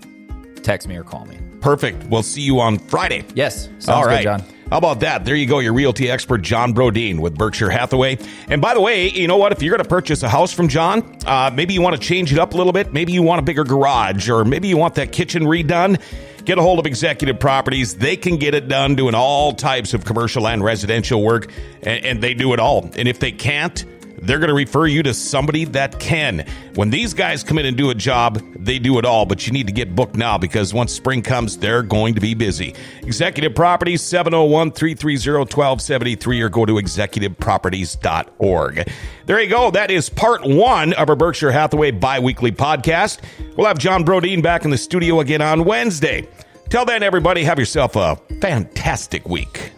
text 0.64 0.88
me 0.88 0.96
or 0.96 1.04
call 1.04 1.26
me. 1.26 1.38
Perfect. 1.60 2.04
We'll 2.04 2.22
see 2.22 2.42
you 2.42 2.60
on 2.60 2.78
Friday. 2.78 3.24
Yes. 3.34 3.66
Sounds 3.78 3.88
All 3.88 4.04
right, 4.04 4.24
good, 4.24 4.38
Jon. 4.38 4.44
How 4.70 4.78
about 4.78 5.00
that? 5.00 5.24
There 5.24 5.36
you 5.36 5.46
go, 5.46 5.58
your 5.58 5.74
realty 5.74 6.10
expert, 6.10 6.38
Jon 6.38 6.74
Broden 6.74 7.20
with 7.20 7.36
Berkshire 7.36 7.70
Hathaway. 7.70 8.18
And 8.48 8.60
by 8.60 8.74
the 8.74 8.80
way, 8.80 9.10
you 9.10 9.28
know 9.28 9.36
what? 9.36 9.52
If 9.52 9.62
you're 9.62 9.70
going 9.70 9.82
to 9.82 9.88
purchase 9.88 10.22
a 10.22 10.28
house 10.28 10.52
from 10.52 10.68
Jon, 10.68 11.18
uh, 11.26 11.50
maybe 11.54 11.74
you 11.74 11.82
want 11.82 11.94
to 11.94 12.02
change 12.02 12.32
it 12.32 12.38
up 12.38 12.54
a 12.54 12.56
little 12.56 12.72
bit. 12.72 12.92
Maybe 12.92 13.12
you 13.12 13.22
want 13.22 13.40
a 13.40 13.42
bigger 13.44 13.62
garage, 13.62 14.28
or 14.28 14.44
maybe 14.44 14.68
you 14.68 14.76
want 14.76 14.94
that 14.96 15.12
kitchen 15.12 15.44
redone. 15.44 16.00
Get 16.44 16.58
a 16.58 16.62
hold 16.62 16.78
of 16.78 16.86
Executive 16.86 17.38
Properties. 17.38 17.96
They 17.96 18.16
can 18.16 18.36
get 18.36 18.54
it 18.54 18.68
done 18.68 18.94
doing 18.96 19.14
all 19.14 19.52
types 19.52 19.94
of 19.94 20.04
commercial 20.04 20.46
and 20.46 20.62
residential 20.62 21.22
work, 21.22 21.50
and, 21.82 22.04
and 22.04 22.22
they 22.22 22.34
do 22.34 22.52
it 22.52 22.60
all. 22.60 22.90
And 22.96 23.06
if 23.06 23.18
they 23.18 23.32
can't, 23.32 23.84
they're 24.26 24.38
going 24.38 24.48
to 24.48 24.54
refer 24.54 24.86
you 24.86 25.02
to 25.02 25.12
somebody 25.14 25.64
that 25.66 25.98
can. 25.98 26.46
When 26.74 26.90
these 26.90 27.14
guys 27.14 27.42
come 27.42 27.58
in 27.58 27.66
and 27.66 27.76
do 27.76 27.90
a 27.90 27.94
job, 27.94 28.40
they 28.56 28.78
do 28.78 28.98
it 28.98 29.04
all, 29.04 29.26
but 29.26 29.46
you 29.46 29.52
need 29.52 29.66
to 29.66 29.72
get 29.72 29.94
booked 29.94 30.16
now 30.16 30.38
because 30.38 30.74
once 30.74 30.92
spring 30.92 31.22
comes, 31.22 31.58
they're 31.58 31.82
going 31.82 32.14
to 32.14 32.20
be 32.20 32.34
busy. 32.34 32.74
Executive 33.02 33.54
Properties, 33.54 34.02
701 34.02 34.72
330 34.72 35.38
1273, 35.38 36.42
or 36.42 36.48
go 36.48 36.66
to 36.66 36.74
executiveproperties.org. 36.74 38.88
There 39.26 39.40
you 39.40 39.48
go. 39.48 39.70
That 39.70 39.90
is 39.90 40.10
part 40.10 40.44
one 40.44 40.92
of 40.94 41.08
our 41.08 41.16
Berkshire 41.16 41.52
Hathaway 41.52 41.92
bi 41.92 42.18
weekly 42.18 42.52
podcast. 42.52 43.20
We'll 43.56 43.66
have 43.66 43.78
Jon 43.78 44.04
Broden 44.04 44.42
back 44.42 44.64
in 44.64 44.70
the 44.70 44.78
studio 44.78 45.20
again 45.20 45.42
on 45.42 45.64
Wednesday. 45.64 46.28
Till 46.68 46.84
then, 46.84 47.02
everybody, 47.02 47.44
have 47.44 47.58
yourself 47.58 47.96
a 47.96 48.16
fantastic 48.40 49.28
week. 49.28 49.72